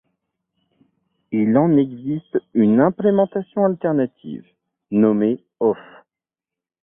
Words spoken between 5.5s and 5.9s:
aufs.